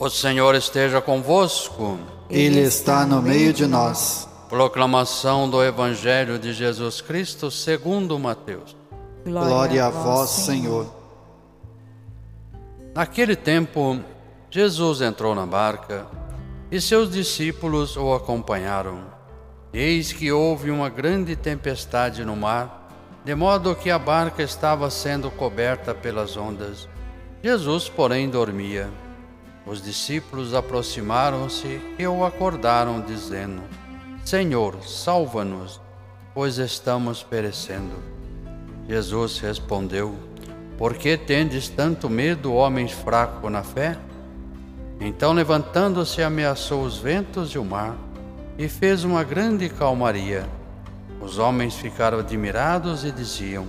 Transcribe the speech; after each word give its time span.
O 0.00 0.08
Senhor 0.08 0.54
esteja 0.54 1.00
convosco. 1.00 1.98
Ele 2.30 2.60
está 2.60 3.04
no 3.04 3.20
meio 3.20 3.52
de 3.52 3.66
nós. 3.66 4.28
Proclamação 4.48 5.50
do 5.50 5.60
Evangelho 5.60 6.38
de 6.38 6.52
Jesus 6.52 7.00
Cristo 7.00 7.50
segundo 7.50 8.16
Mateus. 8.16 8.76
Glória 9.24 9.86
a 9.86 9.90
vós, 9.90 10.30
Senhor. 10.30 10.86
Naquele 12.94 13.34
tempo, 13.34 13.98
Jesus 14.48 15.00
entrou 15.00 15.34
na 15.34 15.44
barca 15.44 16.06
e 16.70 16.80
seus 16.80 17.10
discípulos 17.10 17.96
o 17.96 18.14
acompanharam. 18.14 19.00
Eis 19.72 20.12
que 20.12 20.30
houve 20.30 20.70
uma 20.70 20.88
grande 20.88 21.34
tempestade 21.34 22.24
no 22.24 22.36
mar, 22.36 22.88
de 23.24 23.34
modo 23.34 23.74
que 23.74 23.90
a 23.90 23.98
barca 23.98 24.44
estava 24.44 24.88
sendo 24.90 25.28
coberta 25.28 25.92
pelas 25.92 26.36
ondas. 26.36 26.88
Jesus, 27.42 27.88
porém, 27.88 28.30
dormia. 28.30 28.88
Os 29.68 29.82
discípulos 29.82 30.54
aproximaram-se 30.54 31.78
e 31.98 32.06
o 32.06 32.24
acordaram, 32.24 33.02
dizendo: 33.02 33.60
Senhor, 34.24 34.82
salva-nos, 34.82 35.78
pois 36.32 36.56
estamos 36.56 37.22
perecendo. 37.22 37.94
Jesus 38.88 39.38
respondeu: 39.40 40.16
Por 40.78 40.94
que 40.94 41.18
tendes 41.18 41.68
tanto 41.68 42.08
medo, 42.08 42.54
homens 42.54 42.92
fracos 42.92 43.52
na 43.52 43.62
fé? 43.62 43.98
Então, 44.98 45.34
levantando-se, 45.34 46.22
ameaçou 46.22 46.82
os 46.82 46.96
ventos 46.96 47.50
e 47.50 47.58
o 47.58 47.64
mar, 47.64 47.94
e 48.56 48.68
fez 48.68 49.04
uma 49.04 49.22
grande 49.22 49.68
calmaria. 49.68 50.48
Os 51.20 51.38
homens 51.38 51.74
ficaram 51.74 52.20
admirados 52.20 53.04
e 53.04 53.12
diziam: 53.12 53.66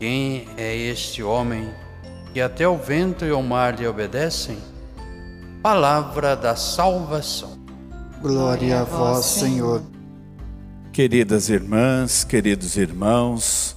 Quem 0.00 0.48
é 0.56 0.74
este 0.74 1.22
homem 1.22 1.70
que 2.32 2.40
até 2.40 2.66
o 2.66 2.76
vento 2.76 3.24
e 3.24 3.30
o 3.30 3.40
mar 3.40 3.78
lhe 3.78 3.86
obedecem? 3.86 4.71
Palavra 5.62 6.34
da 6.34 6.56
salvação. 6.56 7.56
Glória 8.20 8.80
a 8.80 8.82
vós, 8.82 9.24
Senhor. 9.26 9.80
Queridas 10.92 11.48
irmãs, 11.48 12.24
queridos 12.24 12.76
irmãos, 12.76 13.76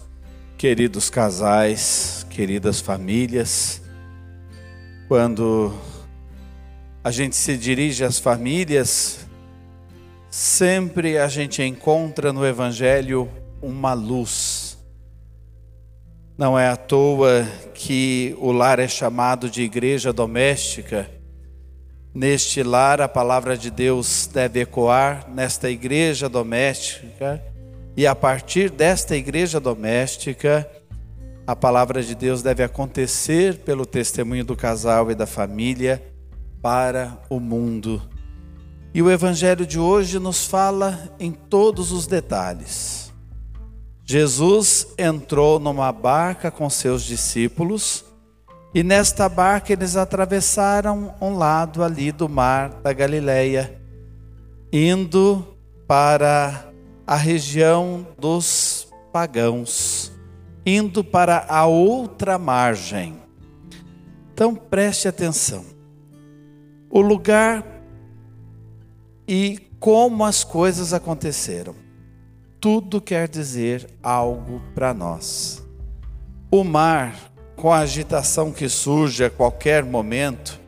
queridos 0.58 1.12
casais, 1.12 2.26
queridas 2.32 2.82
famílias, 2.82 3.84
quando 5.08 5.76
a 7.04 7.12
gente 7.12 7.36
se 7.36 7.56
dirige 7.56 8.04
às 8.04 8.18
famílias, 8.18 9.20
sempre 10.28 11.20
a 11.20 11.28
gente 11.28 11.62
encontra 11.62 12.34
no 12.34 12.44
Evangelho 12.44 13.30
uma 13.62 13.94
luz. 13.94 14.76
Não 16.36 16.58
é 16.58 16.68
à 16.68 16.76
toa 16.76 17.48
que 17.76 18.36
o 18.40 18.52
lar 18.52 18.80
é 18.80 18.88
chamado 18.88 19.52
de 19.52 19.62
igreja 19.62 20.12
doméstica. 20.12 21.15
Neste 22.16 22.64
lar, 22.64 23.02
a 23.02 23.10
palavra 23.10 23.58
de 23.58 23.70
Deus 23.70 24.26
deve 24.32 24.62
ecoar 24.62 25.30
nesta 25.30 25.70
igreja 25.70 26.30
doméstica, 26.30 27.44
e 27.98 28.08
a 28.08 28.16
partir 28.16 28.70
desta 28.70 29.18
igreja 29.18 29.60
doméstica, 29.60 30.66
a 31.46 31.54
palavra 31.54 32.02
de 32.02 32.16
Deus 32.16 32.42
deve 32.42 32.64
acontecer 32.64 33.58
pelo 33.66 33.86
testemunho 33.86 34.46
do 34.46 34.56
casal 34.56 35.12
e 35.12 35.16
da 35.16 35.28
família 35.28 36.02
para 36.62 37.20
o 37.30 37.38
mundo. 37.38 38.02
E 38.94 39.02
o 39.02 39.12
evangelho 39.12 39.66
de 39.66 39.78
hoje 39.78 40.18
nos 40.18 40.46
fala 40.46 41.14
em 41.20 41.34
todos 41.34 41.92
os 41.92 42.08
detalhes. 42.08 43.12
Jesus 44.06 44.88
entrou 44.98 45.60
numa 45.60 45.92
barca 45.92 46.50
com 46.50 46.70
seus 46.70 47.04
discípulos 47.04 48.06
e 48.76 48.84
nesta 48.84 49.30
barca 49.30 49.72
eles 49.72 49.96
atravessaram 49.96 51.16
um 51.22 51.38
lado 51.38 51.82
ali 51.82 52.12
do 52.12 52.28
mar 52.28 52.70
da 52.82 52.92
Galileia, 52.92 53.82
indo 54.70 55.56
para 55.88 56.74
a 57.08 57.16
região 57.16 58.06
dos 58.20 58.92
pagãos, 59.14 60.12
indo 60.66 61.06
para 61.06 61.46
a 61.48 61.66
outra 61.66 62.38
margem. 62.38 63.16
Então 64.34 64.54
preste 64.54 65.08
atenção 65.08 65.64
o 66.90 67.00
lugar 67.00 67.64
e 69.26 69.58
como 69.80 70.26
as 70.26 70.44
coisas 70.44 70.94
aconteceram. 70.94 71.76
Tudo 72.60 73.00
quer 73.00 73.30
dizer 73.30 73.90
algo 74.04 74.62
para 74.74 74.94
nós. 74.94 75.66
O 76.52 76.62
mar, 76.64 77.35
com 77.56 77.72
a 77.72 77.80
agitação 77.80 78.52
que 78.52 78.68
surge 78.68 79.24
a 79.24 79.30
qualquer 79.30 79.84
momento, 79.84 80.60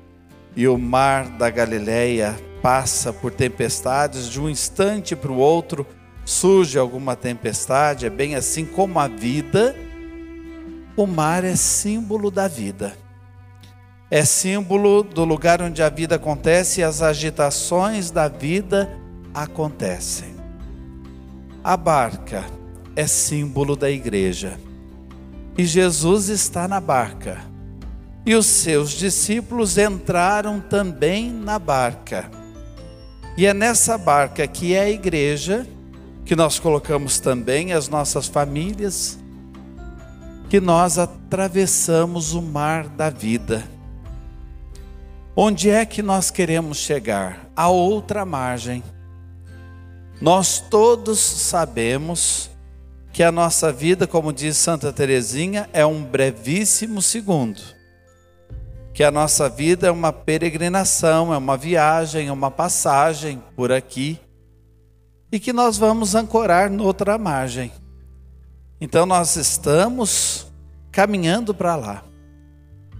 e 0.56 0.68
o 0.68 0.78
mar 0.78 1.30
da 1.38 1.50
Galileia 1.50 2.36
passa 2.62 3.14
por 3.14 3.32
tempestades, 3.32 4.30
de 4.30 4.42
um 4.42 4.50
instante 4.50 5.16
para 5.16 5.32
o 5.32 5.38
outro 5.38 5.86
surge 6.26 6.78
alguma 6.78 7.16
tempestade, 7.16 8.06
é 8.06 8.10
bem 8.10 8.36
assim 8.36 8.66
como 8.66 9.00
a 9.00 9.08
vida. 9.08 9.76
O 10.96 11.06
mar 11.06 11.44
é 11.44 11.56
símbolo 11.56 12.30
da 12.30 12.48
vida 12.48 12.96
é 14.10 14.24
símbolo 14.24 15.04
do 15.04 15.26
lugar 15.26 15.62
onde 15.62 15.84
a 15.84 15.90
vida 15.90 16.16
acontece 16.16 16.80
e 16.80 16.84
as 16.84 17.02
agitações 17.02 18.10
da 18.10 18.28
vida 18.30 18.90
acontecem. 19.34 20.36
A 21.62 21.76
barca 21.76 22.46
é 22.96 23.06
símbolo 23.06 23.76
da 23.76 23.92
igreja. 23.92 24.58
E 25.58 25.66
Jesus 25.66 26.30
está 26.30 26.68
na 26.68 26.80
barca. 26.80 27.40
E 28.26 28.36
os 28.36 28.46
seus 28.46 28.92
discípulos 28.92 29.78
entraram 29.78 30.60
também 30.60 31.32
na 31.32 31.58
barca. 31.58 32.30
E 33.38 33.46
é 33.46 33.54
nessa 33.54 33.98
barca 33.98 34.46
que 34.48 34.74
é 34.74 34.82
a 34.82 34.90
igreja, 34.90 35.66
que 36.26 36.36
nós 36.36 36.60
colocamos 36.60 37.20
também 37.20 37.74
as 37.74 37.88
nossas 37.88 38.28
famílias, 38.28 39.18
que 40.50 40.60
nós 40.60 40.98
atravessamos 40.98 42.34
o 42.34 42.42
mar 42.42 42.88
da 42.88 43.10
vida 43.10 43.64
Onde 45.40 45.70
é 45.70 45.86
que 45.86 46.02
nós 46.02 46.32
queremos 46.32 46.80
chegar? 46.80 47.48
A 47.56 47.68
outra 47.68 48.26
margem. 48.26 48.84
Nós 50.20 50.60
todos 50.60 51.20
sabemos 51.20 52.50
que 53.18 53.24
a 53.24 53.32
nossa 53.32 53.74
vida, 53.74 54.06
como 54.06 54.32
diz 54.32 54.58
Santa 54.58 54.94
Teresinha, 54.94 55.68
é 55.74 55.84
um 55.84 56.04
brevíssimo 56.04 57.02
segundo. 57.02 57.60
Que 58.94 59.04
a 59.04 59.10
nossa 59.10 59.50
vida 59.50 59.88
é 59.88 59.92
uma 59.92 60.14
peregrinação, 60.14 61.34
é 61.34 61.38
uma 61.40 61.58
viagem, 61.58 62.28
é 62.28 62.32
uma 62.32 62.52
passagem 62.52 63.42
por 63.56 63.72
aqui. 63.72 64.20
E 65.32 65.40
que 65.40 65.52
nós 65.52 65.80
vamos 65.80 66.14
ancorar 66.14 66.70
noutra 66.70 67.18
margem. 67.18 67.72
Então 68.80 69.04
nós 69.04 69.36
estamos 69.36 70.46
caminhando 70.92 71.56
para 71.56 71.76
lá 71.76 72.04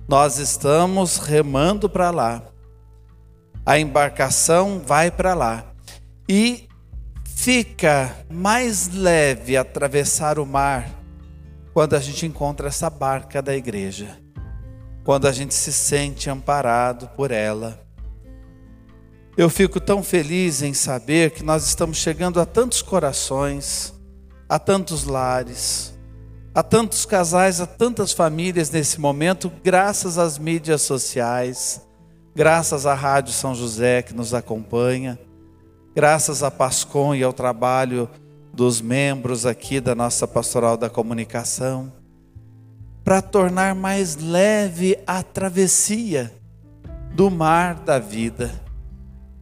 nós 0.08 0.38
estamos 0.38 1.18
remando 1.18 1.90
para 1.90 2.12
lá. 2.12 2.42
A 3.66 3.78
embarcação 3.78 4.80
vai 4.80 5.12
para 5.12 5.34
lá. 5.34 5.66
E 6.30 6.67
fica 7.38 8.18
mais 8.32 8.90
leve 8.90 9.56
atravessar 9.56 10.40
o 10.40 10.46
mar 10.46 10.90
quando 11.72 11.94
a 11.94 12.00
gente 12.00 12.26
encontra 12.26 12.68
essa 12.68 12.90
barca 12.90 13.44
da 13.44 13.56
igreja. 13.56 14.18
Quando 15.06 15.28
a 15.28 15.32
gente 15.32 15.54
se 15.54 15.72
sente 15.72 16.32
amparado 16.32 17.08
por 17.16 17.30
ela. 17.30 17.80
Eu 19.38 19.52
fico 19.52 19.80
tão 19.80 20.02
feliz 20.02 20.64
em 20.64 20.74
saber 20.74 21.30
que 21.30 21.44
nós 21.44 21.64
estamos 21.68 21.98
chegando 21.98 22.42
a 22.42 22.46
tantos 22.46 22.82
corações, 22.82 23.94
a 24.50 24.58
tantos 24.58 25.04
lares, 25.04 25.94
Há 26.56 26.64
tantos 26.64 27.06
casais, 27.06 27.62
há 27.62 27.68
tantas 27.68 28.14
famílias 28.14 28.72
nesse 28.72 29.00
momento, 29.00 29.52
graças 29.64 30.18
às 30.18 30.40
mídias 30.40 30.82
sociais, 30.82 31.80
graças 32.36 32.88
à 32.88 32.96
Rádio 32.96 33.32
São 33.32 33.54
José 33.54 34.02
que 34.02 34.12
nos 34.12 34.34
acompanha, 34.34 35.20
graças 35.98 36.44
a 36.44 36.52
Pascom 36.52 37.16
e 37.16 37.24
ao 37.24 37.34
trabalho 37.34 38.08
dos 38.54 38.80
membros 38.82 39.48
aqui 39.48 39.82
da 39.82 39.96
nossa 39.96 40.28
Pastoral 40.28 40.78
da 40.78 40.92
Comunicação, 40.92 41.92
para 43.04 43.20
tornar 43.20 43.74
mais 43.74 44.16
leve 44.16 45.00
a 45.08 45.24
travessia 45.24 46.32
do 47.16 47.32
mar 47.32 47.74
da 47.74 47.98
vida, 47.98 48.54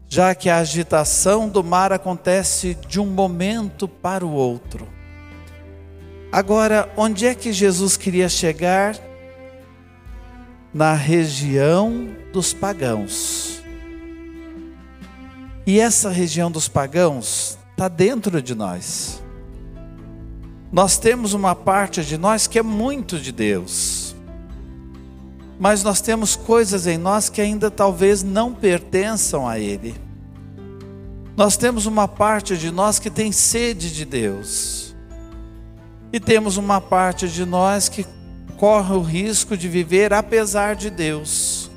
já 0.08 0.34
que 0.34 0.50
a 0.50 0.60
agitação 0.60 1.50
do 1.50 1.62
mar 1.62 1.92
acontece 1.92 2.78
de 2.88 3.02
um 3.02 3.06
momento 3.06 3.86
para 3.86 4.26
o 4.26 4.32
outro. 4.32 4.88
Agora, 6.32 6.90
onde 6.96 7.28
é 7.28 7.36
que 7.36 7.52
Jesus 7.52 7.98
queria 7.98 8.30
chegar? 8.30 8.96
Na 10.74 10.94
região 10.94 12.16
dos 12.32 12.54
pagãos. 12.54 13.55
E 15.68 15.80
essa 15.80 16.10
região 16.10 16.52
dos 16.52 16.68
pagãos 16.68 17.58
está 17.72 17.88
dentro 17.88 18.42
de 18.42 18.54
nós. 18.54 19.22
Nós 20.72 20.98
temos 20.98 21.34
uma 21.34 21.56
parte 21.56 22.04
de 22.04 22.18
nós 22.18 22.48
que 22.48 22.60
é 22.60 22.64
muito 22.64 23.20
de 23.20 23.32
Deus. 23.32 24.16
mas 25.60 25.84
nós 25.84 26.02
temos 26.02 26.36
coisas 26.36 26.86
em 26.86 26.98
nós 26.98 27.30
que 27.30 27.42
ainda 27.42 27.72
talvez 27.72 28.24
não 28.24 28.54
pertençam 28.54 29.48
a 29.48 29.58
Ele. 29.58 29.96
Nós 31.38 31.58
temos 31.58 31.86
uma 31.86 32.08
parte 32.08 32.58
de 32.58 32.72
nós 32.72 33.00
que 33.00 33.10
tem 33.10 33.32
sede 33.32 33.94
de 33.94 34.06
Deus, 34.06 34.96
e 36.12 36.20
temos 36.20 36.56
uma 36.56 36.80
parte 36.80 37.28
de 37.28 37.46
nós 37.46 37.90
que 37.90 38.06
corre 38.58 38.94
o 38.94 39.02
risco 39.02 39.58
de 39.58 39.68
viver 39.68 40.14
apesar 40.14 40.76
de 40.76 40.90
Deus, 40.90 41.70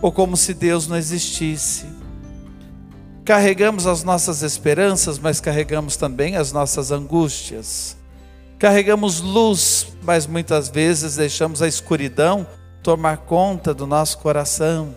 ou 0.00 0.12
como 0.12 0.36
se 0.36 0.54
Deus 0.54 0.86
não 0.86 0.96
existisse. 0.96 1.86
Carregamos 3.24 3.86
as 3.86 4.02
nossas 4.02 4.42
esperanças, 4.42 5.18
mas 5.18 5.40
carregamos 5.40 5.96
também 5.96 6.36
as 6.36 6.52
nossas 6.52 6.90
angústias. 6.90 7.96
Carregamos 8.58 9.20
luz, 9.20 9.88
mas 10.02 10.26
muitas 10.26 10.68
vezes 10.68 11.16
deixamos 11.16 11.62
a 11.62 11.68
escuridão 11.68 12.46
tomar 12.82 13.18
conta 13.18 13.72
do 13.72 13.86
nosso 13.86 14.18
coração. 14.18 14.96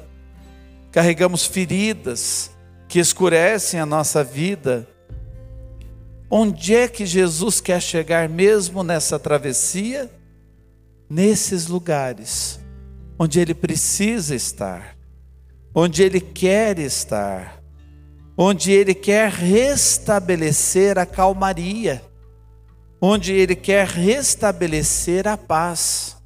Carregamos 0.92 1.46
feridas 1.46 2.52
que 2.88 3.00
escurecem 3.00 3.80
a 3.80 3.86
nossa 3.86 4.24
vida. 4.24 4.88
Onde 6.30 6.76
é 6.76 6.88
que 6.88 7.06
Jesus 7.06 7.62
quer 7.62 7.82
chegar 7.82 8.28
mesmo 8.28 8.84
nessa 8.84 9.20
travessia? 9.20 10.12
Nesses 11.10 11.68
lugares 11.68 12.60
onde 13.18 13.40
ele 13.40 13.54
precisa 13.54 14.36
estar, 14.36 14.96
onde 15.74 16.04
ele 16.04 16.20
quer 16.20 16.78
estar 16.80 17.55
onde 18.38 18.72
ele 18.72 18.94
quer 18.94 19.32
restabelecer 19.32 20.98
a 20.98 21.06
calmaria, 21.06 22.04
onde 23.02 23.34
ele 23.34 23.56
quer 23.56 23.88
restabelecer 23.88 25.28
a 25.28 25.38
paz. 25.38 26.18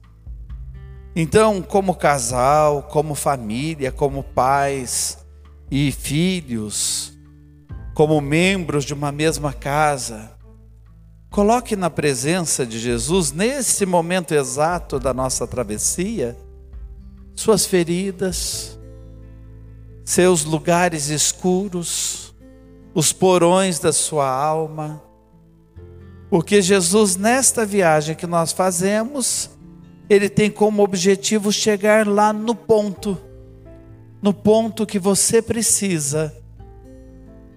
Então, 1.16 1.62
como 1.62 1.94
casal, 1.94 2.84
como 2.84 3.14
família, 3.14 3.92
como 3.92 4.24
pais 4.24 5.18
e 5.70 5.92
filhos, 5.92 7.18
como 7.94 8.22
membros 8.22 8.86
de 8.86 8.94
uma 8.94 9.12
mesma 9.12 9.52
casa, 9.52 10.32
coloque 11.30 11.76
na 11.76 11.90
presença 11.90 12.66
de 12.66 12.80
Jesus, 12.80 13.32
nesse 13.32 13.86
momento 13.86 14.34
exato 14.34 15.00
da 15.00 15.14
nossa 15.14 15.46
travessia, 15.46 16.38
suas 17.36 17.66
feridas, 17.66 18.79
seus 20.10 20.44
lugares 20.44 21.10
escuros, 21.10 22.34
os 22.96 23.14
porões 23.14 23.78
da 23.78 23.94
sua 23.94 24.28
alma. 24.28 25.04
Porque 26.32 26.64
Jesus, 26.64 27.16
nesta 27.16 27.64
viagem 27.64 28.16
que 28.16 28.26
nós 28.26 28.52
fazemos, 28.52 29.52
ele 30.10 30.28
tem 30.28 30.50
como 30.50 30.82
objetivo 30.82 31.52
chegar 31.52 32.08
lá 32.08 32.34
no 32.34 32.56
ponto, 32.56 33.20
no 34.20 34.34
ponto 34.34 34.84
que 34.84 34.98
você 34.98 35.44
precisa, 35.44 36.36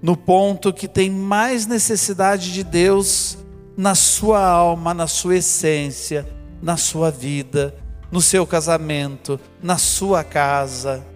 no 0.02 0.14
ponto 0.14 0.75
que 0.75 0.87
tem 0.87 1.08
mais 1.08 1.66
necessidade 1.66 2.52
de 2.52 2.62
Deus 2.62 3.38
na 3.75 3.94
sua 3.94 4.44
alma, 4.46 4.93
na 4.93 5.06
sua 5.06 5.37
essência, 5.37 6.28
na 6.60 6.76
sua 6.76 7.10
vida, 7.10 7.75
no 8.10 8.20
seu 8.20 8.46
casamento, 8.46 9.40
na 9.62 9.78
sua 9.78 10.22
casa. 10.22 11.12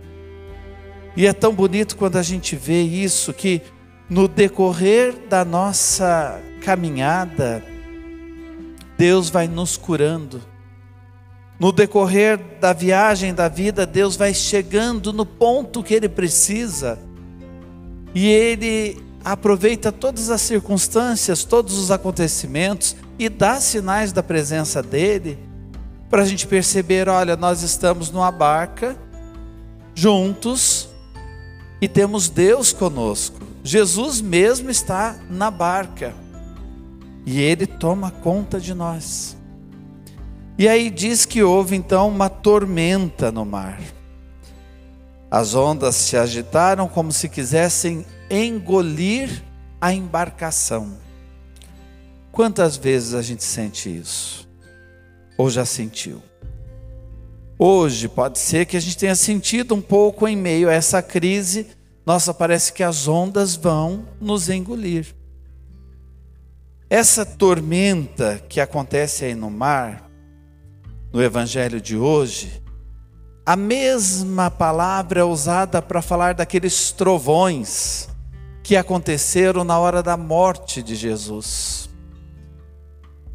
E 1.17 1.27
é 1.27 1.33
tão 1.33 1.55
bonito 1.55 1.97
quando 1.97 2.17
a 2.17 2.23
gente 2.23 2.55
vê 2.55 2.83
isso, 2.83 3.33
que 3.33 3.63
no 4.09 4.29
decorrer 4.29 5.15
da 5.29 5.45
nossa 5.45 6.41
caminhada, 6.63 7.65
Deus 8.99 9.31
vai 9.31 9.49
nos 9.49 9.77
curando. 9.77 10.43
No 11.59 11.73
decorrer 11.73 12.39
da 12.61 12.73
viagem 12.75 13.33
da 13.33 13.49
vida, 13.49 13.87
Deus 13.87 14.15
vai 14.15 14.35
chegando 14.35 15.13
no 15.13 15.25
ponto 15.25 15.83
que 15.83 15.95
Ele 15.95 16.09
precisa. 16.09 16.99
E 18.15 18.29
Ele 18.29 19.03
aproveita 19.25 19.91
todas 19.91 20.31
as 20.31 20.43
circunstâncias, 20.43 21.45
todos 21.45 21.79
os 21.79 21.91
acontecimentos 21.91 22.95
e 23.19 23.29
dá 23.29 23.59
sinais 23.59 24.12
da 24.12 24.23
presença 24.23 24.83
dEle, 24.83 25.39
para 26.11 26.23
a 26.23 26.25
gente 26.27 26.47
perceber: 26.47 27.09
olha, 27.09 27.37
nós 27.37 27.62
estamos 27.62 28.11
numa 28.11 28.31
barca, 28.31 28.97
juntos, 29.95 30.86
e 31.81 31.88
temos 31.88 32.28
Deus 32.28 32.73
conosco. 32.73 33.40
Jesus 33.62 34.20
mesmo 34.20 34.70
está 34.70 35.19
na 35.28 35.50
barca 35.50 36.14
e 37.25 37.40
ele 37.40 37.67
toma 37.67 38.11
conta 38.11 38.61
de 38.61 38.73
nós. 38.73 39.37
E 40.58 40.69
aí 40.69 40.88
diz 40.88 41.26
que 41.26 41.43
houve 41.43 41.76
então 41.76 42.08
uma 42.08 42.31
tormenta 42.31 43.31
no 43.31 43.44
mar. 43.44 43.81
As 45.31 45.55
ondas 45.55 45.96
se 45.96 46.17
agitaram 46.17 46.88
como 46.88 47.12
se 47.12 47.28
quisessem 47.28 48.06
engolir 48.31 49.43
a 49.81 49.93
embarcação. 49.93 50.96
Quantas 52.32 52.76
vezes 52.76 53.12
a 53.12 53.20
gente 53.20 53.43
sente 53.43 53.94
isso? 53.94 54.49
Ou 55.37 55.50
já 55.50 55.67
sentiu? 55.67 56.23
Hoje 57.58 58.06
pode 58.06 58.38
ser 58.38 58.67
que 58.67 58.76
a 58.76 58.81
gente 58.81 58.99
tenha 58.99 59.14
sentido 59.14 59.75
um 59.75 59.81
pouco 59.81 60.29
em 60.29 60.37
meio 60.37 60.69
a 60.69 60.73
essa 60.75 61.00
crise, 61.00 61.67
nossa, 62.05 62.35
parece 62.35 62.73
que 62.73 62.82
as 62.82 63.08
ondas 63.08 63.56
vão 63.56 64.05
nos 64.20 64.50
engolir. 64.50 65.14
Essa 66.88 67.25
tormenta 67.25 68.41
que 68.49 68.61
acontece 68.61 69.25
aí 69.25 69.35
no 69.35 69.50
mar, 69.50 70.08
no 71.12 71.23
evangelho 71.23 71.81
de 71.81 71.97
hoje, 71.97 72.62
a 73.44 73.56
mesma 73.56 74.50
palavra 74.50 75.20
é 75.20 75.25
usada 75.25 75.81
para 75.81 76.02
falar 76.02 76.35
daqueles 76.35 76.93
trovões 76.93 78.09
que 78.62 78.76
aconteceram 78.76 79.64
na 79.64 79.79
hora 79.79 80.02
da 80.02 80.17
morte 80.17 80.82
de 80.82 80.94
Jesus. 80.94 81.88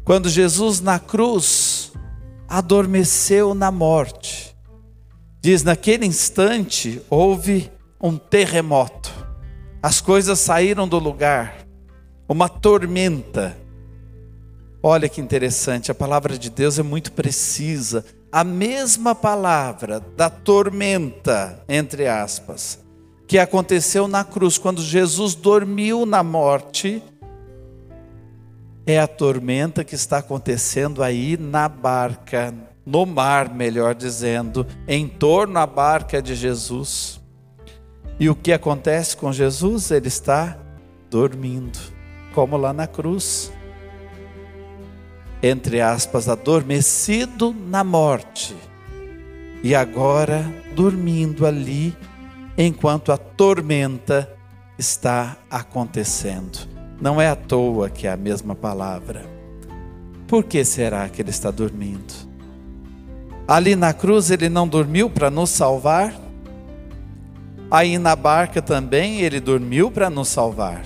Quando 0.04 0.28
Jesus 0.28 0.80
na 0.80 0.98
cruz 0.98 1.71
adormeceu 2.52 3.54
na 3.54 3.70
morte. 3.70 4.54
Diz: 5.40 5.62
naquele 5.62 6.04
instante 6.04 7.00
houve 7.08 7.72
um 7.98 8.18
terremoto, 8.18 9.10
as 9.82 10.02
coisas 10.02 10.38
saíram 10.38 10.86
do 10.86 10.98
lugar, 10.98 11.66
uma 12.28 12.50
tormenta. 12.50 13.56
Olha 14.82 15.08
que 15.08 15.20
interessante, 15.20 15.90
a 15.90 15.94
palavra 15.94 16.36
de 16.36 16.50
Deus 16.50 16.78
é 16.78 16.82
muito 16.82 17.12
precisa. 17.12 18.04
A 18.30 18.44
mesma 18.44 19.14
palavra 19.14 20.00
da 20.00 20.28
tormenta, 20.28 21.64
entre 21.68 22.06
aspas, 22.06 22.80
que 23.26 23.38
aconteceu 23.38 24.06
na 24.06 24.24
cruz, 24.24 24.58
quando 24.58 24.82
Jesus 24.82 25.34
dormiu 25.34 26.04
na 26.04 26.22
morte, 26.22 27.02
é 28.86 28.98
a 28.98 29.06
tormenta 29.06 29.84
que 29.84 29.94
está 29.94 30.18
acontecendo 30.18 31.02
aí 31.02 31.36
na 31.36 31.68
barca, 31.68 32.52
no 32.84 33.06
mar, 33.06 33.54
melhor 33.54 33.94
dizendo, 33.94 34.66
em 34.88 35.06
torno 35.06 35.58
à 35.58 35.66
barca 35.66 36.20
de 36.20 36.34
Jesus. 36.34 37.20
E 38.18 38.28
o 38.28 38.34
que 38.34 38.52
acontece 38.52 39.16
com 39.16 39.32
Jesus? 39.32 39.90
Ele 39.90 40.08
está 40.08 40.58
dormindo, 41.10 41.78
como 42.34 42.56
lá 42.56 42.72
na 42.72 42.86
cruz. 42.86 43.52
Entre 45.42 45.80
aspas, 45.80 46.28
adormecido 46.28 47.52
na 47.52 47.82
morte. 47.82 48.54
E 49.62 49.74
agora 49.74 50.44
dormindo 50.74 51.46
ali, 51.46 51.96
enquanto 52.58 53.12
a 53.12 53.16
tormenta 53.16 54.28
está 54.78 55.36
acontecendo. 55.48 56.71
Não 57.02 57.20
é 57.20 57.28
à 57.28 57.34
toa 57.34 57.90
que 57.90 58.06
é 58.06 58.12
a 58.12 58.16
mesma 58.16 58.54
palavra. 58.54 59.24
Por 60.28 60.44
que 60.44 60.64
será 60.64 61.08
que 61.08 61.20
ele 61.20 61.30
está 61.30 61.50
dormindo? 61.50 62.14
Ali 63.48 63.74
na 63.74 63.92
cruz 63.92 64.30
ele 64.30 64.48
não 64.48 64.68
dormiu 64.68 65.10
para 65.10 65.28
nos 65.28 65.50
salvar? 65.50 66.14
Aí 67.68 67.98
na 67.98 68.14
barca 68.14 68.62
também 68.62 69.20
ele 69.20 69.40
dormiu 69.40 69.90
para 69.90 70.08
nos 70.08 70.28
salvar. 70.28 70.84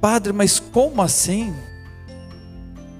Padre, 0.00 0.32
mas 0.32 0.60
como 0.60 1.02
assim? 1.02 1.52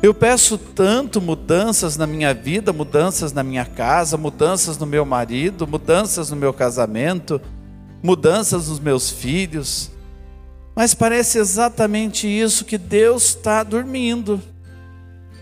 Eu 0.03 0.13
peço 0.13 0.59
tanto 0.59 1.21
mudanças 1.21 1.97
na 1.97 2.09
minha 2.09 2.35
vida, 2.35 2.73
mudanças 2.73 3.33
na 3.33 3.45
minha 3.45 3.65
casa, 3.65 4.17
mudanças 4.17 4.77
no 4.79 4.85
meu 4.85 5.05
marido, 5.05 5.65
mudanças 5.65 6.29
no 6.29 6.35
meu 6.37 6.53
casamento, 6.53 7.41
mudanças 8.03 8.69
nos 8.69 8.81
meus 8.81 9.11
filhos. 9.11 9.93
Mas 10.75 10.95
parece 10.95 11.39
exatamente 11.39 12.27
isso 12.27 12.65
que 12.65 12.79
Deus 12.79 13.25
está 13.25 13.63
dormindo. 13.63 14.41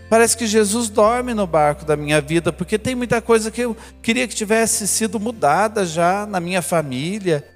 Parece 0.09 0.35
que 0.35 0.47
Jesus 0.47 0.89
dorme 0.89 1.35
no 1.35 1.45
barco 1.45 1.85
da 1.85 1.95
minha 1.95 2.19
vida, 2.19 2.51
porque 2.51 2.79
tem 2.79 2.95
muita 2.95 3.21
coisa 3.21 3.51
que 3.51 3.61
eu 3.61 3.77
queria 4.01 4.27
que 4.27 4.33
tivesse 4.33 4.87
sido 4.87 5.19
mudada 5.19 5.85
já 5.85 6.25
na 6.25 6.39
minha 6.39 6.63
família. 6.63 7.47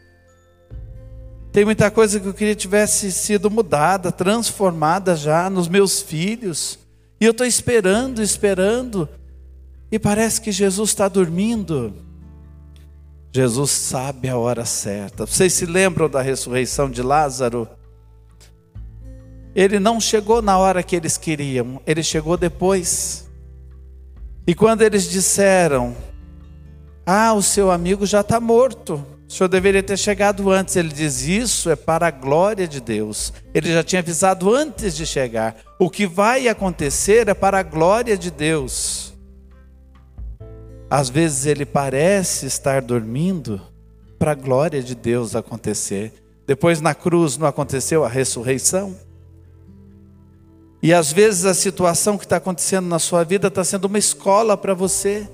Tem 1.52 1.66
muita 1.66 1.90
coisa 1.90 2.20
que 2.20 2.28
eu 2.28 2.34
queria 2.34 2.56
que 2.56 2.62
tivesse 2.62 3.12
sido 3.12 3.50
mudada, 3.50 4.12
transformada 4.12 5.16
já 5.16 5.50
nos 5.50 5.68
meus 5.68 6.00
filhos. 6.00 6.78
E 7.20 7.26
eu 7.26 7.32
estou 7.32 7.46
esperando, 7.46 8.22
esperando. 8.22 9.10
e 9.92 9.98
parece 10.00 10.42
que 10.42 10.52
Jesus 10.52 10.90
está 10.90 11.08
dormindo. 11.08 11.94
Jesus 13.36 13.72
sabe 13.72 14.30
a 14.30 14.38
hora 14.38 14.64
certa. 14.64 15.26
Vocês 15.26 15.54
se 15.54 15.66
lembram 15.66 16.08
da 16.08 16.22
ressurreição 16.22 16.88
de 16.88 17.02
Lázaro? 17.02 17.68
Ele 19.56 19.80
não 19.80 20.00
chegou 20.00 20.40
na 20.40 20.58
hora 20.58 20.84
que 20.84 20.96
eles 20.96 21.18
queriam, 21.18 21.82
ele 21.86 22.04
chegou 22.04 22.38
depois. 22.38 23.28
E 24.46 24.54
quando 24.54 24.84
eles 24.84 25.10
disseram: 25.10 25.96
Ah, 27.04 27.34
o 27.34 27.42
seu 27.42 27.72
amigo 27.72 28.06
já 28.06 28.22
está 28.22 28.40
morto, 28.40 29.04
o 29.28 29.32
senhor 29.32 29.48
deveria 29.48 29.82
ter 29.82 29.98
chegado 29.98 30.52
antes. 30.52 30.76
Ele 30.76 30.90
diz: 30.90 31.24
Isso 31.24 31.72
é 31.72 31.76
para 31.76 32.08
a 32.08 32.12
glória 32.12 32.68
de 32.68 32.80
Deus. 32.80 33.34
Ele 33.52 33.74
já 33.74 33.84
tinha 33.84 34.00
avisado 34.00 34.54
antes 34.54 34.96
de 34.96 35.08
chegar. 35.08 35.56
O 35.80 35.90
que 35.90 36.06
vai 36.06 36.48
acontecer 36.48 37.28
é 37.28 37.34
para 37.34 37.60
a 37.60 37.64
glória 37.64 38.16
de 38.16 38.30
Deus. 38.30 39.13
Às 40.96 41.10
vezes 41.10 41.48
ele 41.48 41.66
parece 41.66 42.46
estar 42.46 42.80
dormindo 42.80 43.60
para 44.20 44.34
a 44.34 44.36
glória 44.36 44.80
de 44.80 44.94
Deus 44.94 45.36
acontecer. 45.36 46.14
Depois 46.46 46.80
na 46.82 46.94
cruz 46.94 47.36
não 47.36 47.48
aconteceu 47.48 48.06
a 48.06 48.08
ressurreição? 48.08 48.96
E 50.84 50.94
às 50.94 51.12
vezes 51.12 51.46
a 51.46 51.56
situação 51.56 52.16
que 52.16 52.26
está 52.26 52.36
acontecendo 52.38 52.86
na 52.86 53.00
sua 53.00 53.24
vida 53.24 53.48
está 53.48 53.64
sendo 53.64 53.86
uma 53.86 53.98
escola 53.98 54.56
para 54.56 54.76
você. 54.76 55.28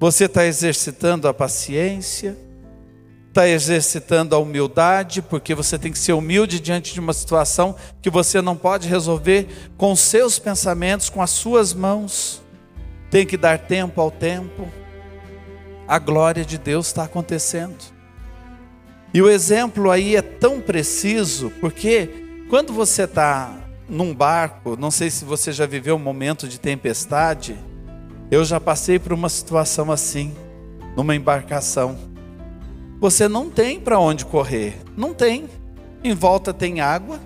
Você 0.00 0.24
está 0.24 0.44
exercitando 0.44 1.28
a 1.28 1.32
paciência, 1.32 2.36
está 3.28 3.48
exercitando 3.48 4.34
a 4.34 4.40
humildade, 4.40 5.22
porque 5.22 5.54
você 5.54 5.78
tem 5.78 5.92
que 5.92 5.98
ser 6.00 6.14
humilde 6.14 6.58
diante 6.58 6.92
de 6.92 6.98
uma 6.98 7.12
situação 7.12 7.76
que 8.02 8.10
você 8.10 8.42
não 8.42 8.56
pode 8.56 8.88
resolver 8.88 9.46
com 9.76 9.94
seus 9.94 10.40
pensamentos, 10.40 11.08
com 11.08 11.22
as 11.22 11.30
suas 11.30 11.72
mãos. 11.72 12.41
Tem 13.12 13.26
que 13.26 13.36
dar 13.36 13.58
tempo 13.58 14.00
ao 14.00 14.10
tempo. 14.10 14.66
A 15.86 15.98
glória 15.98 16.46
de 16.46 16.56
Deus 16.56 16.86
está 16.86 17.04
acontecendo. 17.04 17.76
E 19.12 19.20
o 19.20 19.28
exemplo 19.28 19.90
aí 19.90 20.16
é 20.16 20.22
tão 20.22 20.62
preciso, 20.62 21.50
porque 21.60 22.08
quando 22.48 22.72
você 22.72 23.02
está 23.02 23.54
num 23.86 24.14
barco, 24.14 24.78
não 24.78 24.90
sei 24.90 25.10
se 25.10 25.26
você 25.26 25.52
já 25.52 25.66
viveu 25.66 25.96
um 25.96 25.98
momento 25.98 26.48
de 26.48 26.58
tempestade, 26.58 27.54
eu 28.30 28.46
já 28.46 28.58
passei 28.58 28.98
por 28.98 29.12
uma 29.12 29.28
situação 29.28 29.92
assim, 29.92 30.32
numa 30.96 31.14
embarcação. 31.14 31.98
Você 32.98 33.28
não 33.28 33.50
tem 33.50 33.78
para 33.78 33.98
onde 33.98 34.24
correr, 34.24 34.78
não 34.96 35.12
tem. 35.12 35.50
Em 36.02 36.14
volta 36.14 36.54
tem 36.54 36.80
água 36.80 37.20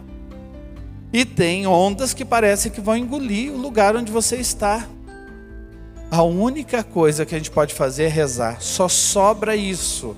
e 1.12 1.24
tem 1.24 1.64
ondas 1.64 2.12
que 2.12 2.24
parecem 2.24 2.72
que 2.72 2.80
vão 2.80 2.96
engolir 2.96 3.52
o 3.52 3.56
lugar 3.56 3.94
onde 3.94 4.10
você 4.10 4.34
está. 4.34 4.88
A 6.10 6.22
única 6.22 6.84
coisa 6.84 7.26
que 7.26 7.34
a 7.34 7.38
gente 7.38 7.50
pode 7.50 7.74
fazer 7.74 8.04
é 8.04 8.08
rezar. 8.08 8.60
Só 8.60 8.88
sobra 8.88 9.56
isso. 9.56 10.16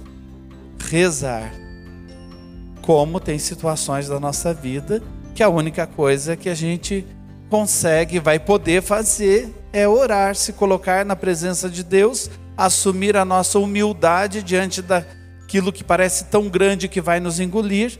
Rezar. 0.79 1.53
Como 2.83 3.21
tem 3.21 3.39
situações 3.39 4.09
da 4.09 4.21
nossa 4.21 4.53
vida 4.53 5.03
que 5.35 5.43
a 5.43 5.49
única 5.49 5.87
coisa 5.87 6.37
que 6.37 6.49
a 6.49 6.55
gente 6.55 7.07
consegue, 7.49 8.19
vai 8.19 8.39
poder 8.39 8.83
fazer 8.83 9.55
é 9.73 9.87
orar, 9.87 10.35
se 10.35 10.53
colocar 10.53 11.05
na 11.05 11.15
presença 11.15 11.69
de 11.69 11.83
Deus, 11.83 12.31
assumir 12.57 13.17
a 13.17 13.25
nossa 13.25 13.59
humildade 13.59 14.43
diante 14.43 14.83
daquilo 14.83 15.73
que 15.73 15.85
parece 15.85 16.25
tão 16.25 16.49
grande 16.49 16.89
que 16.89 17.01
vai 17.01 17.21
nos 17.21 17.39
engolir, 17.39 17.99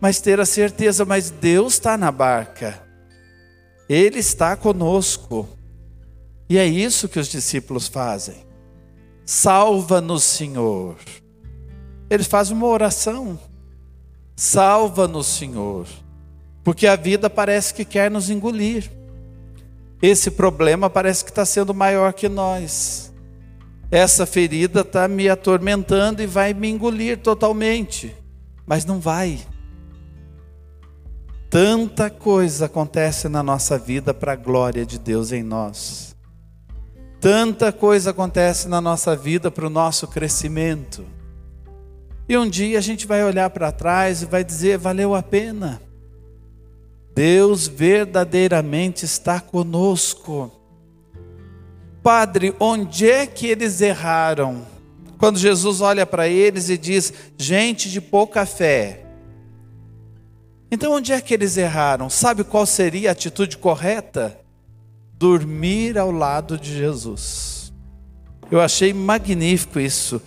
mas 0.00 0.20
ter 0.20 0.40
a 0.40 0.44
certeza, 0.44 1.04
mas 1.04 1.30
Deus 1.30 1.74
está 1.74 1.96
na 1.96 2.12
barca, 2.12 2.82
Ele 3.88 4.18
está 4.18 4.56
conosco, 4.56 5.48
e 6.52 6.58
é 6.58 6.66
isso 6.66 7.08
que 7.08 7.18
os 7.18 7.28
discípulos 7.28 7.88
fazem. 7.88 8.46
Salva-nos, 9.24 10.24
Senhor. 10.24 10.96
Eles 12.10 12.26
fazem 12.26 12.56
uma 12.56 12.66
oração. 12.66 13.38
Salva-nos, 14.36 15.26
Senhor 15.26 15.86
porque 16.64 16.86
a 16.86 16.96
vida 16.96 17.28
parece 17.28 17.74
que 17.74 17.84
quer 17.84 18.10
nos 18.10 18.30
engolir. 18.30 18.90
Esse 20.00 20.30
problema 20.30 20.90
parece 20.90 21.24
que 21.24 21.30
está 21.30 21.44
sendo 21.44 21.74
maior 21.74 22.12
que 22.12 22.28
nós. 22.28 23.12
Essa 23.90 24.24
ferida 24.24 24.80
está 24.80 25.06
me 25.06 25.28
atormentando 25.28 26.22
e 26.22 26.26
vai 26.26 26.54
me 26.54 26.68
engolir 26.68 27.18
totalmente. 27.18 28.14
Mas 28.66 28.84
não 28.84 29.00
vai. 29.00 29.40
Tanta 31.50 32.08
coisa 32.08 32.66
acontece 32.66 33.28
na 33.28 33.42
nossa 33.42 33.78
vida 33.78 34.14
para 34.14 34.32
a 34.32 34.36
glória 34.36 34.86
de 34.86 34.98
Deus 34.98 35.30
em 35.32 35.42
nós. 35.42 36.11
Tanta 37.22 37.70
coisa 37.70 38.10
acontece 38.10 38.66
na 38.66 38.80
nossa 38.80 39.14
vida 39.14 39.48
para 39.48 39.64
o 39.64 39.70
nosso 39.70 40.08
crescimento. 40.08 41.06
E 42.28 42.36
um 42.36 42.50
dia 42.50 42.76
a 42.76 42.80
gente 42.80 43.06
vai 43.06 43.22
olhar 43.22 43.48
para 43.50 43.70
trás 43.70 44.22
e 44.22 44.26
vai 44.26 44.42
dizer: 44.42 44.76
valeu 44.76 45.14
a 45.14 45.22
pena. 45.22 45.80
Deus 47.14 47.68
verdadeiramente 47.68 49.04
está 49.04 49.38
conosco. 49.38 50.50
Padre, 52.02 52.56
onde 52.58 53.08
é 53.08 53.24
que 53.24 53.46
eles 53.46 53.80
erraram? 53.80 54.66
Quando 55.16 55.38
Jesus 55.38 55.80
olha 55.80 56.04
para 56.04 56.26
eles 56.26 56.70
e 56.70 56.76
diz: 56.76 57.12
gente 57.38 57.88
de 57.88 58.00
pouca 58.00 58.44
fé. 58.44 59.06
Então, 60.72 60.92
onde 60.94 61.12
é 61.12 61.20
que 61.20 61.32
eles 61.32 61.56
erraram? 61.56 62.10
Sabe 62.10 62.42
qual 62.42 62.66
seria 62.66 63.10
a 63.10 63.12
atitude 63.12 63.58
correta? 63.58 64.41
Dormir 65.22 65.96
ao 65.96 66.10
lado 66.10 66.58
de 66.58 66.76
Jesus. 66.76 67.72
Eu 68.50 68.60
achei 68.60 68.92
magnífico 68.92 69.78
isso, 69.78 70.20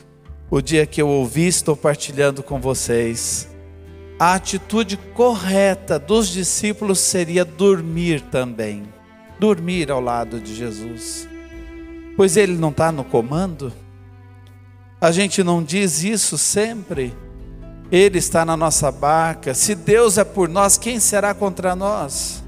o 0.50 0.62
dia 0.62 0.86
que 0.86 1.02
eu 1.02 1.08
ouvi, 1.08 1.48
estou 1.48 1.76
partilhando 1.76 2.42
com 2.42 2.60
vocês 2.62 3.50
a 4.18 4.36
atitude 4.36 4.96
correta 5.14 6.00
dos 6.00 6.30
discípulos 6.30 7.00
seria 7.00 7.44
dormir 7.44 8.22
também, 8.22 8.84
dormir 9.38 9.92
ao 9.92 10.00
lado 10.00 10.40
de 10.40 10.56
Jesus, 10.56 11.28
pois 12.16 12.38
Ele 12.38 12.54
não 12.54 12.70
está 12.70 12.94
no 12.94 13.04
comando. 13.04 13.74
A 15.02 15.12
gente 15.12 15.44
não 15.44 15.62
diz 15.62 16.02
isso 16.04 16.38
sempre. 16.38 17.14
Ele 17.92 18.18
está 18.18 18.46
na 18.46 18.56
nossa 18.56 18.90
barca. 18.90 19.54
Se 19.54 19.76
Deus 19.76 20.18
é 20.18 20.24
por 20.24 20.48
nós, 20.48 20.78
quem 20.78 21.00
será 21.00 21.34
contra 21.34 21.76
nós? 21.76 22.42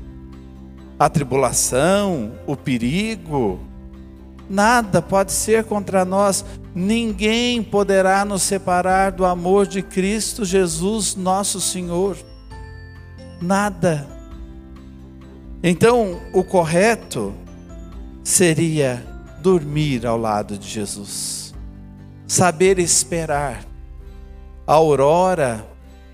A 1.00 1.10
tribulação, 1.10 2.32
o 2.48 2.56
perigo, 2.56 3.60
nada 4.50 5.02
pode 5.02 5.32
ser 5.32 5.64
contra 5.64 6.04
nós, 6.04 6.44
ninguém 6.74 7.62
poderá 7.62 8.26
nos 8.26 8.42
separar 8.42 9.12
do 9.12 9.24
amor 9.24 9.68
de 9.68 9.84
Cristo 9.84 10.44
Jesus, 10.44 11.16
nosso 11.16 11.62
Senhor. 11.62 12.18
Nada. 13.40 14.08
Então, 15.62 16.20
o 16.34 16.44
correto 16.44 17.34
seria 18.24 19.04
dormir 19.42 20.06
ao 20.06 20.18
lado 20.18 20.58
de 20.58 20.68
Jesus, 20.68 21.54
saber 22.28 22.80
esperar. 22.80 23.64
A 24.66 24.74
aurora 24.74 25.66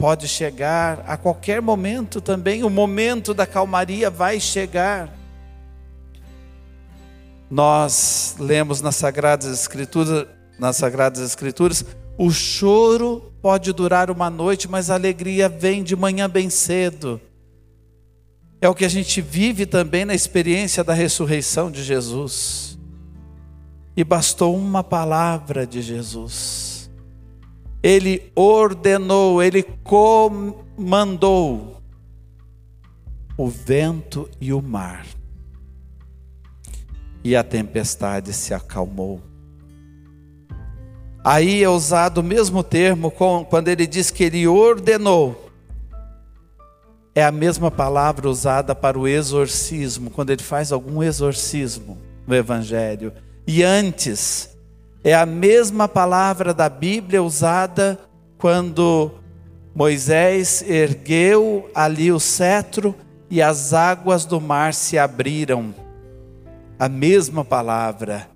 pode 0.04 0.28
chegar 0.28 1.02
a 1.08 1.16
qualquer 1.16 1.62
momento 1.62 2.20
também, 2.20 2.62
o 2.62 2.70
momento 2.70 3.34
da 3.34 3.48
calmaria 3.48 4.10
vai 4.10 4.38
chegar 4.38 5.24
nós 7.54 8.36
lemos 8.40 8.82
nas 8.82 8.96
Sagradas 8.96 9.54
Escrituras, 9.54 10.26
nas 10.58 10.76
Sagradas 10.76 11.22
Escrituras, 11.22 11.86
o 12.18 12.32
choro 12.32 13.32
pode 13.44 13.72
durar 13.72 14.10
uma 14.10 14.28
noite, 14.28 14.68
mas 14.68 14.90
a 14.90 14.96
alegria 14.96 15.48
vem 15.48 15.84
de 15.84 15.96
manhã 15.96 16.28
bem 16.28 16.50
cedo. 16.50 17.22
É 18.60 18.68
o 18.68 18.74
que 18.74 18.84
a 18.84 18.90
gente 18.90 19.22
vive 19.22 19.68
também 19.68 20.04
na 20.04 20.16
experiência 20.16 20.84
da 20.84 20.94
ressurreição 20.94 21.70
de 21.70 21.84
Jesus. 21.84 22.76
E 23.96 24.04
bastou 24.04 24.58
uma 24.58 24.84
palavra 24.84 25.68
de 25.68 25.80
Jesus. 25.80 26.63
Ele 27.84 28.32
ordenou, 28.34 29.44
ele 29.44 29.62
comandou 29.84 31.82
o 33.38 33.48
vento 33.48 34.30
e 34.40 34.54
o 34.54 34.62
mar 34.62 35.06
e 37.24 37.36
a 37.36 37.44
tempestade 37.44 38.34
se 38.34 38.54
acalmou. 38.54 39.22
Aí 41.24 41.64
é 41.64 41.70
usado 41.70 42.18
o 42.18 42.24
mesmo 42.24 42.62
termo 42.62 43.10
quando 43.50 43.70
ele 43.70 43.88
diz 43.88 44.12
que 44.12 44.26
ele 44.26 44.46
ordenou. 44.46 45.50
É 47.16 47.24
a 47.24 47.32
mesma 47.32 47.72
palavra 47.72 48.28
usada 48.28 48.76
para 48.76 49.00
o 49.00 49.08
exorcismo, 49.08 50.10
quando 50.10 50.32
ele 50.32 50.44
faz 50.44 50.72
algum 50.72 51.02
exorcismo 51.02 51.98
no 52.28 52.36
Evangelho. 52.36 53.14
E 53.48 53.64
antes, 53.64 54.53
é 55.04 55.14
a 55.14 55.26
mesma 55.26 55.88
palavra 55.88 56.54
da 56.54 56.70
Bíblia 56.70 57.22
usada 57.22 58.00
quando 58.38 59.12
Moisés 59.76 60.62
ergueu 60.62 61.70
ali 61.76 62.12
o 62.12 62.20
cetro 62.20 62.96
e 63.30 63.42
as 63.42 63.74
águas 63.74 64.26
do 64.26 64.40
mar 64.40 64.74
se 64.74 64.98
abriram 64.98 65.74
a 66.80 66.88
mesma 66.88 67.44
palavra, 67.44 68.30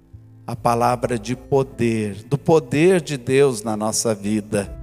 a 0.45 0.55
palavra 0.55 1.17
de 1.17 1.35
poder, 1.35 2.23
do 2.23 2.37
poder 2.37 3.01
de 3.01 3.17
Deus 3.17 3.63
na 3.63 3.77
nossa 3.77 4.13
vida. 4.13 4.73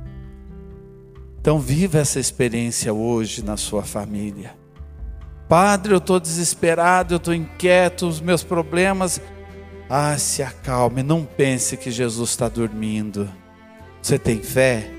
Então, 1.40 1.58
viva 1.58 1.98
essa 1.98 2.18
experiência 2.18 2.92
hoje 2.92 3.44
na 3.44 3.56
sua 3.56 3.82
família. 3.82 4.54
Padre, 5.48 5.92
eu 5.92 5.98
estou 5.98 6.18
desesperado, 6.18 7.14
eu 7.14 7.18
estou 7.18 7.34
inquieto, 7.34 8.06
os 8.06 8.20
meus 8.20 8.42
problemas. 8.42 9.20
Ah, 9.88 10.16
se 10.18 10.42
acalme, 10.42 11.02
não 11.02 11.24
pense 11.24 11.76
que 11.76 11.90
Jesus 11.90 12.30
está 12.30 12.48
dormindo. 12.48 13.30
Você 14.00 14.18
tem 14.18 14.42
fé? 14.42 14.90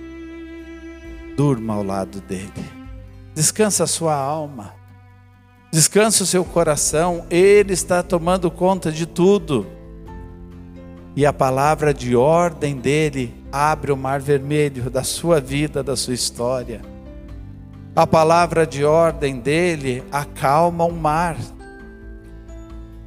Durma 1.35 1.73
ao 1.73 1.83
lado 1.83 2.21
dele. 2.21 2.51
Descansa 3.33 3.83
a 3.83 3.87
sua 3.87 4.15
alma. 4.15 4.73
Descansa 5.71 6.23
o 6.23 6.25
seu 6.25 6.45
coração. 6.45 7.25
Ele 7.29 7.73
está 7.73 8.01
tomando 8.01 8.49
conta 8.49 8.91
de 8.91 9.05
tudo. 9.05 9.65
E 11.15 11.25
a 11.25 11.33
palavra 11.33 11.93
de 11.93 12.15
ordem 12.15 12.77
dele 12.77 13.33
abre 13.51 13.91
o 13.91 13.97
mar 13.97 14.19
vermelho 14.19 14.89
da 14.89 15.03
sua 15.03 15.39
vida, 15.39 15.83
da 15.83 15.95
sua 15.95 16.13
história. 16.13 16.81
A 17.95 18.05
palavra 18.05 18.67
de 18.67 18.83
ordem 18.83 19.39
dele 19.39 20.03
acalma 20.11 20.83
o 20.83 20.91
mar, 20.91 21.37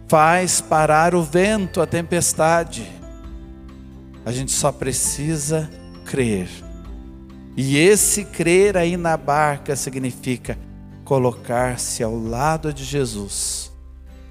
faz 0.08 0.60
parar 0.60 1.14
o 1.14 1.22
vento, 1.22 1.80
a 1.80 1.86
tempestade. 1.86 2.90
A 4.24 4.32
gente 4.32 4.52
só 4.52 4.72
precisa 4.72 5.70
crer. 6.04 6.48
E 7.56 7.76
esse 7.76 8.24
crer 8.24 8.76
aí 8.76 8.96
na 8.96 9.16
barca 9.16 9.76
significa 9.76 10.58
colocar-se 11.04 12.02
ao 12.02 12.16
lado 12.16 12.72
de 12.72 12.84
Jesus, 12.84 13.72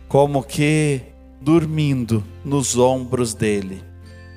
como 0.08 0.44
que 0.44 1.02
dormindo 1.42 2.24
nos 2.44 2.78
ombros 2.78 3.34
dele, 3.34 3.84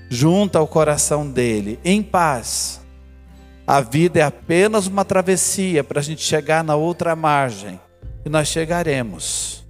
junto 0.08 0.56
ao 0.56 0.66
coração 0.66 1.30
dele, 1.30 1.78
em 1.84 2.02
paz 2.02 2.80
a 3.70 3.80
vida 3.80 4.18
é 4.18 4.22
apenas 4.24 4.88
uma 4.88 5.04
travessia 5.04 5.84
para 5.84 6.00
a 6.00 6.02
gente 6.02 6.22
chegar 6.22 6.64
na 6.64 6.74
outra 6.74 7.14
margem. 7.14 7.80
E 8.24 8.28
nós 8.28 8.48
chegaremos. 8.48 9.64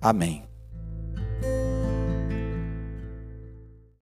Amém. 0.00 0.42